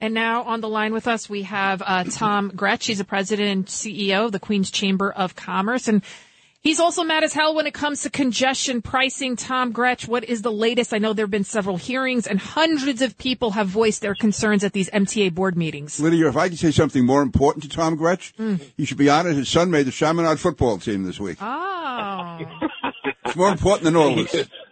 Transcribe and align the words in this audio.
And 0.00 0.12
now 0.12 0.42
on 0.42 0.60
the 0.60 0.68
line 0.68 0.92
with 0.92 1.08
us, 1.08 1.28
we 1.28 1.42
have 1.42 1.82
uh, 1.84 2.04
Tom 2.04 2.50
Grech. 2.50 2.84
He's 2.84 2.98
the 2.98 3.04
president 3.04 3.48
and 3.50 3.66
CEO 3.66 4.26
of 4.26 4.32
the 4.32 4.38
Queens 4.40 4.70
Chamber 4.70 5.10
of 5.10 5.34
Commerce. 5.34 5.88
And 5.88 6.02
he's 6.60 6.78
also 6.78 7.02
mad 7.02 7.24
as 7.24 7.32
hell 7.32 7.54
when 7.54 7.66
it 7.66 7.72
comes 7.72 8.02
to 8.02 8.10
congestion 8.10 8.82
pricing. 8.82 9.36
Tom 9.36 9.72
Grech, 9.72 10.06
what 10.06 10.22
is 10.24 10.42
the 10.42 10.52
latest? 10.52 10.92
I 10.92 10.98
know 10.98 11.14
there 11.14 11.24
have 11.24 11.30
been 11.30 11.44
several 11.44 11.78
hearings 11.78 12.26
and 12.26 12.38
hundreds 12.38 13.00
of 13.00 13.16
people 13.16 13.52
have 13.52 13.68
voiced 13.68 14.02
their 14.02 14.14
concerns 14.14 14.64
at 14.64 14.74
these 14.74 14.90
MTA 14.90 15.34
board 15.34 15.56
meetings. 15.56 15.98
Lydia, 15.98 16.28
if 16.28 16.36
I 16.36 16.50
could 16.50 16.58
say 16.58 16.72
something 16.72 17.06
more 17.06 17.22
important 17.22 17.62
to 17.64 17.68
Tom 17.70 17.96
Grech, 17.96 18.34
Mm. 18.36 18.60
he 18.76 18.84
should 18.84 18.98
be 18.98 19.08
honored 19.08 19.34
his 19.36 19.48
son 19.48 19.70
made 19.70 19.86
the 19.86 19.92
Chaminade 19.92 20.38
football 20.38 20.76
team 20.76 21.04
this 21.04 21.18
week. 21.18 21.38
Oh. 21.40 22.38
It's 23.24 23.34
more 23.36 23.48
important 23.50 23.84
than 23.84 23.96
all 23.96 24.14
this. 24.14 24.46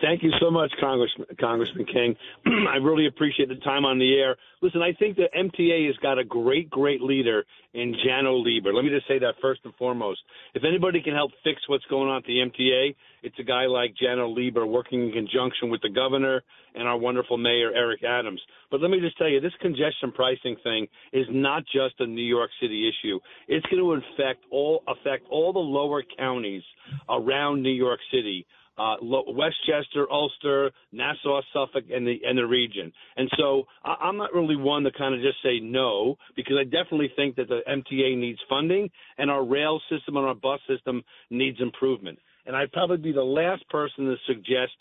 Thank 0.00 0.22
you 0.22 0.30
so 0.40 0.48
much, 0.48 0.70
Congressman, 0.80 1.26
Congressman 1.40 1.86
King. 1.86 2.14
I 2.68 2.76
really 2.76 3.08
appreciate 3.08 3.48
the 3.48 3.56
time 3.56 3.84
on 3.84 3.98
the 3.98 4.14
air. 4.14 4.36
Listen, 4.60 4.80
I 4.80 4.92
think 4.92 5.16
the 5.16 5.26
MTA 5.36 5.88
has 5.88 5.96
got 5.96 6.20
a 6.20 6.24
great, 6.24 6.70
great 6.70 7.00
leader 7.00 7.44
in 7.74 7.92
Janno 8.06 8.44
Lieber. 8.44 8.72
Let 8.72 8.84
me 8.84 8.90
just 8.90 9.08
say 9.08 9.18
that 9.18 9.34
first 9.42 9.62
and 9.64 9.74
foremost. 9.74 10.20
If 10.54 10.62
anybody 10.62 11.02
can 11.02 11.14
help 11.14 11.32
fix 11.42 11.60
what's 11.66 11.84
going 11.86 12.08
on 12.08 12.18
at 12.18 12.24
the 12.24 12.38
MTA, 12.38 12.94
it's 13.24 13.34
a 13.40 13.42
guy 13.42 13.66
like 13.66 13.94
Janno 14.00 14.32
Lieber 14.32 14.64
working 14.66 15.02
in 15.02 15.12
conjunction 15.12 15.68
with 15.68 15.82
the 15.82 15.90
governor 15.90 16.42
and 16.76 16.86
our 16.86 16.96
wonderful 16.96 17.36
mayor, 17.36 17.72
Eric 17.74 18.04
Adams. 18.04 18.40
But 18.70 18.80
let 18.80 18.90
me 18.90 19.00
just 19.00 19.18
tell 19.18 19.28
you, 19.28 19.40
this 19.40 19.52
congestion 19.60 20.12
pricing 20.14 20.56
thing 20.62 20.86
is 21.12 21.26
not 21.28 21.64
just 21.64 21.96
a 21.98 22.06
New 22.06 22.22
York 22.24 22.50
City 22.60 22.88
issue. 22.88 23.18
It's 23.48 23.66
going 23.66 23.82
to 23.82 23.92
affect 23.94 24.44
all 24.52 24.84
affect 24.86 25.26
all 25.28 25.52
the 25.52 25.58
lower 25.58 26.04
counties 26.16 26.62
around 27.08 27.62
New 27.62 27.70
York 27.70 27.98
City 28.12 28.46
uh, 28.78 28.96
Westchester, 29.02 30.10
Ulster, 30.10 30.70
Nassau, 30.92 31.42
Suffolk, 31.52 31.84
and 31.92 32.06
the 32.06 32.20
and 32.24 32.38
the 32.38 32.46
region. 32.46 32.92
And 33.16 33.30
so 33.36 33.64
I, 33.84 33.94
I'm 34.02 34.16
not 34.16 34.32
really 34.32 34.56
one 34.56 34.84
to 34.84 34.92
kind 34.92 35.14
of 35.14 35.20
just 35.20 35.42
say 35.42 35.60
no 35.60 36.16
because 36.36 36.56
I 36.58 36.64
definitely 36.64 37.12
think 37.14 37.36
that 37.36 37.48
the 37.48 37.60
MTA 37.68 38.16
needs 38.16 38.38
funding 38.48 38.90
and 39.18 39.30
our 39.30 39.44
rail 39.44 39.80
system 39.90 40.16
and 40.16 40.26
our 40.26 40.34
bus 40.34 40.60
system 40.68 41.02
needs 41.30 41.58
improvement. 41.60 42.18
And 42.46 42.56
I'd 42.56 42.72
probably 42.72 42.96
be 42.96 43.12
the 43.12 43.22
last 43.22 43.68
person 43.68 44.06
to 44.06 44.16
suggest 44.26 44.72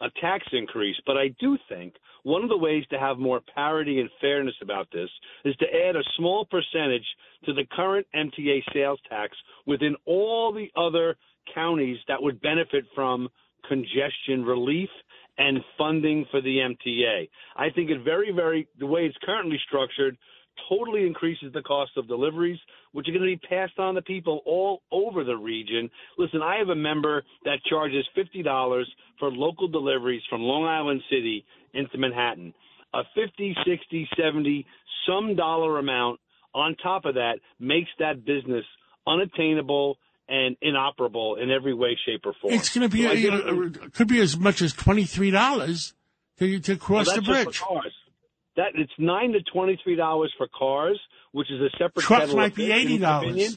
a 0.00 0.08
tax 0.20 0.46
increase, 0.52 0.96
but 1.06 1.16
I 1.16 1.28
do 1.40 1.58
think 1.68 1.94
one 2.22 2.42
of 2.42 2.48
the 2.48 2.56
ways 2.56 2.84
to 2.90 2.98
have 2.98 3.18
more 3.18 3.40
parity 3.54 4.00
and 4.00 4.10
fairness 4.20 4.54
about 4.62 4.88
this 4.92 5.08
is 5.44 5.56
to 5.56 5.66
add 5.66 5.96
a 5.96 6.02
small 6.16 6.44
percentage 6.44 7.06
to 7.44 7.52
the 7.52 7.64
current 7.72 8.06
MTA 8.14 8.60
sales 8.72 9.00
tax 9.08 9.36
within 9.66 9.96
all 10.06 10.52
the 10.52 10.70
other 10.80 11.16
counties 11.54 11.98
that 12.08 12.22
would 12.22 12.40
benefit 12.40 12.84
from 12.94 13.28
congestion 13.68 14.44
relief 14.44 14.90
and 15.38 15.58
funding 15.78 16.26
for 16.30 16.40
the 16.40 16.58
MTA. 16.58 17.28
I 17.56 17.70
think 17.70 17.90
it 17.90 18.04
very, 18.04 18.32
very, 18.32 18.68
the 18.78 18.86
way 18.86 19.02
it's 19.02 19.16
currently 19.24 19.58
structured, 19.66 20.16
totally 20.68 21.06
increases 21.06 21.52
the 21.52 21.62
cost 21.62 21.92
of 21.96 22.06
deliveries, 22.08 22.58
which 22.92 23.08
are 23.08 23.12
going 23.12 23.22
to 23.22 23.36
be 23.36 23.48
passed 23.48 23.78
on 23.78 23.94
to 23.94 24.02
people 24.02 24.40
all 24.46 24.82
over 24.92 25.24
the 25.24 25.36
region. 25.36 25.90
Listen, 26.18 26.42
I 26.42 26.56
have 26.58 26.68
a 26.68 26.74
member 26.74 27.22
that 27.44 27.58
charges 27.68 28.06
$50 28.16 28.84
for 29.18 29.30
local 29.30 29.68
deliveries 29.68 30.22
from 30.28 30.42
Long 30.42 30.64
Island 30.64 31.00
City 31.10 31.44
into 31.74 31.96
Manhattan. 31.98 32.52
A 32.94 33.02
50, 33.14 33.54
60, 33.66 34.08
70, 34.20 34.66
some 35.06 35.36
dollar 35.36 35.78
amount 35.78 36.18
on 36.54 36.74
top 36.82 37.04
of 37.04 37.14
that 37.14 37.34
makes 37.60 37.90
that 38.00 38.24
business 38.24 38.64
unattainable 39.06 39.96
and 40.28 40.56
inoperable 40.62 41.36
in 41.36 41.50
every 41.50 41.74
way, 41.74 41.96
shape, 42.06 42.22
or 42.24 42.34
form. 42.40 42.54
It's 42.54 42.68
going 42.74 42.88
to 42.88 42.94
be, 42.94 43.02
So 43.02 43.32
a, 43.34 43.66
a- 43.66 43.90
could 43.90 44.08
be 44.08 44.20
as 44.20 44.36
much 44.36 44.62
as 44.62 44.72
twenty 44.72 45.04
three 45.04 45.30
dollars 45.30 45.94
to 46.38 46.58
to 46.60 46.76
cross 46.76 47.06
Well, 47.08 47.16
the 47.16 47.22
bridge. 47.22 47.62
That 48.60 48.72
it's 48.74 48.92
nine 48.98 49.32
to 49.32 49.40
twenty 49.52 49.80
three 49.82 49.96
dollars 49.96 50.30
for 50.36 50.46
cars, 50.56 51.00
which 51.32 51.50
is 51.50 51.60
a 51.62 51.70
separate. 51.78 52.02
Trucks 52.02 52.34
might 52.34 52.54
be 52.54 52.68
my 52.68 53.08
$80. 53.08 53.56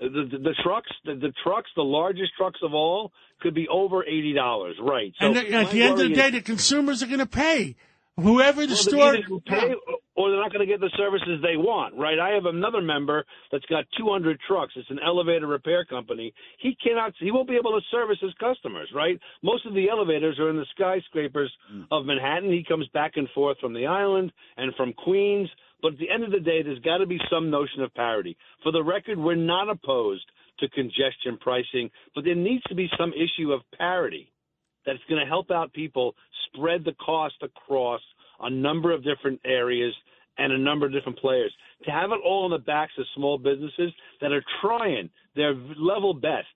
The, 0.00 0.08
the, 0.08 0.38
the 0.38 0.54
trucks, 0.64 0.90
the, 1.04 1.14
the 1.14 1.32
trucks, 1.44 1.70
the 1.76 1.82
largest 1.82 2.32
trucks 2.36 2.58
of 2.62 2.74
all, 2.74 3.12
could 3.40 3.54
be 3.54 3.68
over 3.68 4.04
eighty 4.04 4.32
dollars. 4.32 4.76
Right. 4.82 5.12
So 5.20 5.26
and 5.26 5.36
the- 5.36 5.52
at 5.52 5.70
the 5.70 5.82
end 5.82 5.92
of 5.92 6.08
the 6.08 6.14
day, 6.14 6.26
is- 6.26 6.32
the 6.32 6.40
consumers 6.40 7.00
are 7.02 7.06
going 7.06 7.20
to 7.20 7.26
pay. 7.26 7.76
Whoever 8.16 8.62
the 8.66 8.72
well, 8.72 8.76
store. 8.76 8.98
they're 8.98 9.14
either 9.18 9.28
gonna 9.28 9.40
pay 9.46 9.74
or 10.18 10.32
they're 10.32 10.40
not 10.40 10.52
going 10.52 10.66
to 10.66 10.70
get 10.70 10.80
the 10.80 10.90
services 10.96 11.38
they 11.42 11.56
want, 11.56 11.94
right? 11.94 12.18
I 12.18 12.30
have 12.30 12.46
another 12.46 12.82
member 12.82 13.24
that's 13.52 13.64
got 13.66 13.84
200 13.96 14.36
trucks. 14.48 14.72
It's 14.74 14.90
an 14.90 14.98
elevator 14.98 15.46
repair 15.46 15.84
company. 15.84 16.34
He 16.58 16.76
cannot, 16.82 17.12
he 17.20 17.30
won't 17.30 17.46
be 17.46 17.54
able 17.54 17.70
to 17.70 17.86
service 17.92 18.18
his 18.20 18.34
customers, 18.40 18.88
right? 18.92 19.16
Most 19.44 19.64
of 19.64 19.74
the 19.74 19.88
elevators 19.88 20.36
are 20.40 20.50
in 20.50 20.56
the 20.56 20.66
skyscrapers 20.74 21.52
hmm. 21.70 21.82
of 21.92 22.04
Manhattan. 22.04 22.50
He 22.50 22.64
comes 22.68 22.88
back 22.88 23.12
and 23.14 23.28
forth 23.32 23.58
from 23.60 23.72
the 23.72 23.86
island 23.86 24.32
and 24.56 24.74
from 24.74 24.92
Queens. 24.92 25.48
But 25.80 25.92
at 25.92 25.98
the 26.00 26.10
end 26.10 26.24
of 26.24 26.32
the 26.32 26.40
day, 26.40 26.64
there's 26.64 26.80
got 26.80 26.98
to 26.98 27.06
be 27.06 27.20
some 27.30 27.48
notion 27.48 27.82
of 27.82 27.94
parity. 27.94 28.36
For 28.64 28.72
the 28.72 28.82
record, 28.82 29.18
we're 29.18 29.36
not 29.36 29.70
opposed 29.70 30.26
to 30.58 30.68
congestion 30.70 31.38
pricing, 31.40 31.90
but 32.16 32.24
there 32.24 32.34
needs 32.34 32.64
to 32.64 32.74
be 32.74 32.90
some 32.98 33.12
issue 33.12 33.52
of 33.52 33.60
parity 33.78 34.32
that's 34.84 34.98
going 35.08 35.20
to 35.20 35.28
help 35.28 35.52
out 35.52 35.72
people 35.72 36.16
spread 36.46 36.84
the 36.84 36.94
cost 36.94 37.36
across 37.40 38.00
a 38.40 38.50
number 38.50 38.92
of 38.92 39.04
different 39.04 39.40
areas 39.44 39.94
and 40.38 40.52
a 40.52 40.58
number 40.58 40.86
of 40.86 40.92
different 40.92 41.18
players. 41.18 41.52
To 41.84 41.90
have 41.90 42.10
it 42.10 42.20
all 42.24 42.44
on 42.44 42.50
the 42.50 42.58
backs 42.58 42.92
of 42.98 43.04
small 43.14 43.38
businesses 43.38 43.92
that 44.20 44.32
are 44.32 44.44
trying 44.60 45.10
their 45.36 45.54
level 45.76 46.14
best 46.14 46.46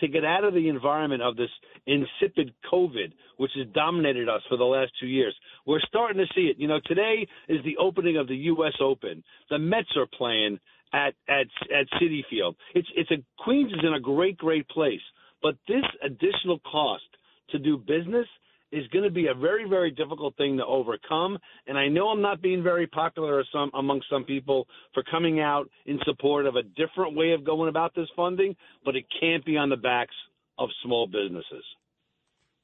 to 0.00 0.08
get 0.08 0.24
out 0.24 0.44
of 0.44 0.54
the 0.54 0.68
environment 0.68 1.22
of 1.22 1.36
this 1.36 1.50
insipid 1.86 2.52
COVID, 2.72 3.12
which 3.36 3.50
has 3.56 3.66
dominated 3.74 4.28
us 4.28 4.40
for 4.48 4.56
the 4.56 4.64
last 4.64 4.92
two 5.00 5.06
years. 5.06 5.34
We're 5.66 5.80
starting 5.80 6.18
to 6.18 6.26
see 6.34 6.42
it. 6.42 6.58
You 6.58 6.68
know, 6.68 6.80
today 6.86 7.26
is 7.48 7.58
the 7.64 7.76
opening 7.78 8.16
of 8.16 8.28
the 8.28 8.36
U.S. 8.36 8.74
Open. 8.80 9.22
The 9.50 9.58
Mets 9.58 9.90
are 9.96 10.06
playing 10.06 10.58
at 10.92 11.14
at 11.28 11.46
at 11.74 11.86
Citi 12.00 12.22
Field. 12.28 12.56
It's 12.74 12.88
it's 12.96 13.10
a 13.10 13.22
Queens 13.42 13.72
is 13.72 13.80
in 13.82 13.94
a 13.94 14.00
great 14.00 14.36
great 14.38 14.68
place, 14.68 15.00
but 15.42 15.56
this 15.68 15.84
additional 16.02 16.58
cost 16.60 17.04
to 17.50 17.58
do 17.58 17.76
business 17.76 18.26
is 18.72 18.86
going 18.88 19.04
to 19.04 19.10
be 19.10 19.26
a 19.26 19.34
very 19.34 19.68
very 19.68 19.90
difficult 19.90 20.36
thing 20.36 20.56
to 20.56 20.64
overcome. 20.64 21.38
And 21.66 21.76
I 21.78 21.88
know 21.88 22.08
I'm 22.08 22.22
not 22.22 22.42
being 22.42 22.62
very 22.62 22.86
popular 22.86 23.44
some 23.52 23.70
among 23.74 24.02
some 24.10 24.24
people 24.24 24.66
for 24.94 25.02
coming 25.10 25.40
out 25.40 25.68
in 25.86 25.98
support 26.04 26.46
of 26.46 26.56
a 26.56 26.62
different 26.62 27.16
way 27.16 27.32
of 27.32 27.44
going 27.44 27.68
about 27.68 27.94
this 27.94 28.08
funding, 28.16 28.56
but 28.84 28.96
it 28.96 29.04
can't 29.20 29.44
be 29.44 29.56
on 29.56 29.68
the 29.68 29.76
backs 29.76 30.14
of 30.58 30.68
small 30.84 31.06
businesses. 31.06 31.64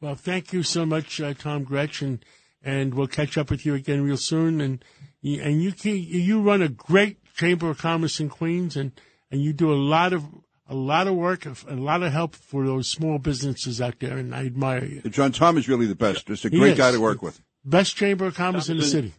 Well, 0.00 0.14
thank 0.14 0.52
you 0.52 0.62
so 0.62 0.84
much, 0.84 1.20
uh, 1.20 1.32
Tom 1.32 1.64
Gretchen, 1.64 2.20
and 2.62 2.92
we'll 2.92 3.06
catch 3.06 3.38
up 3.38 3.50
with 3.50 3.64
you 3.64 3.74
again 3.74 4.02
real 4.02 4.18
soon. 4.18 4.60
And 4.60 4.84
and 5.22 5.62
you 5.62 5.72
can, 5.72 5.96
you 5.96 6.42
run 6.42 6.62
a 6.62 6.68
great 6.68 7.18
chamber 7.34 7.70
of 7.70 7.78
commerce 7.78 8.20
in 8.20 8.28
Queens, 8.28 8.76
and 8.76 8.92
and 9.30 9.42
you 9.42 9.52
do 9.52 9.72
a 9.72 9.74
lot 9.74 10.12
of 10.12 10.24
a 10.68 10.74
lot 10.74 11.06
of 11.06 11.14
work, 11.14 11.46
a 11.46 11.54
lot 11.74 12.02
of 12.02 12.12
help 12.12 12.34
for 12.34 12.64
those 12.66 12.90
small 12.90 13.18
businesses 13.18 13.80
out 13.80 13.98
there, 14.00 14.16
and 14.18 14.34
I 14.34 14.46
admire 14.46 14.84
you. 14.84 15.00
John 15.10 15.32
Tom 15.32 15.56
is 15.58 15.68
really 15.68 15.86
the 15.86 15.94
best. 15.94 16.26
Just 16.26 16.44
a 16.44 16.48
He 16.48 16.58
great 16.58 16.72
is. 16.72 16.78
guy 16.78 16.90
to 16.92 17.00
work 17.00 17.22
with. 17.22 17.40
Best 17.64 17.96
chamber 17.96 18.26
of 18.26 18.34
commerce 18.34 18.68
in 18.68 18.76
the 18.76 18.84
city. 18.84 19.12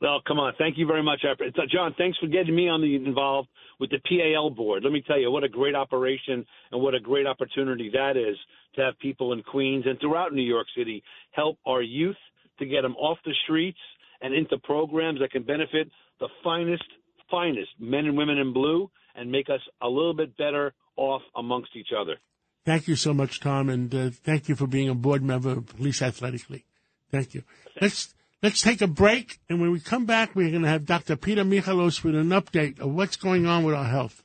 Well, 0.00 0.20
come 0.26 0.38
on. 0.38 0.52
Thank 0.58 0.76
you 0.76 0.86
very 0.86 1.02
much. 1.02 1.24
I- 1.24 1.30
uh, 1.32 1.66
John, 1.72 1.94
thanks 1.96 2.18
for 2.18 2.26
getting 2.26 2.54
me 2.54 2.68
on 2.68 2.82
the 2.82 2.94
involved 2.96 3.48
with 3.80 3.90
the 3.90 3.98
PAL 3.98 4.50
board. 4.50 4.82
Let 4.84 4.92
me 4.92 5.02
tell 5.06 5.18
you 5.18 5.30
what 5.30 5.42
a 5.42 5.48
great 5.48 5.74
operation 5.74 6.44
and 6.70 6.82
what 6.82 6.94
a 6.94 7.00
great 7.00 7.26
opportunity 7.26 7.90
that 7.94 8.16
is 8.16 8.36
to 8.74 8.82
have 8.82 8.98
people 8.98 9.32
in 9.32 9.42
Queens 9.42 9.84
and 9.86 9.98
throughout 10.00 10.34
New 10.34 10.42
York 10.42 10.66
City 10.76 11.02
help 11.32 11.58
our 11.66 11.80
youth 11.82 12.16
to 12.58 12.66
get 12.66 12.82
them 12.82 12.94
off 12.96 13.18
the 13.24 13.34
streets 13.44 13.78
and 14.20 14.34
into 14.34 14.58
programs 14.58 15.20
that 15.20 15.30
can 15.30 15.42
benefit 15.44 15.90
the 16.20 16.28
finest, 16.44 16.84
finest 17.30 17.70
men 17.80 18.04
and 18.06 18.16
women 18.16 18.36
in 18.38 18.52
blue 18.52 18.90
and 19.16 19.30
make 19.30 19.48
us 19.48 19.60
a 19.80 19.88
little 19.88 20.14
bit 20.14 20.36
better 20.36 20.74
off 20.96 21.22
amongst 21.34 21.76
each 21.76 21.90
other. 21.98 22.16
Thank 22.64 22.88
you 22.88 22.96
so 22.96 23.14
much, 23.14 23.40
Tom, 23.40 23.68
and 23.68 23.94
uh, 23.94 24.10
thank 24.10 24.48
you 24.48 24.56
for 24.56 24.66
being 24.66 24.88
a 24.88 24.94
board 24.94 25.22
member 25.22 25.50
of 25.50 25.66
Police 25.66 26.02
Athletic 26.02 26.50
League. 26.50 26.64
Thank 27.10 27.34
you. 27.34 27.44
Let's 27.80 28.12
let's 28.42 28.60
take 28.60 28.82
a 28.82 28.88
break, 28.88 29.38
and 29.48 29.60
when 29.60 29.70
we 29.70 29.78
come 29.78 30.04
back, 30.04 30.34
we're 30.34 30.50
going 30.50 30.62
to 30.62 30.68
have 30.68 30.84
Dr. 30.84 31.14
Peter 31.14 31.44
Michalos 31.44 32.02
with 32.02 32.16
an 32.16 32.30
update 32.30 32.80
of 32.80 32.90
what's 32.92 33.16
going 33.16 33.46
on 33.46 33.62
with 33.62 33.74
our 33.74 33.84
health. 33.84 34.24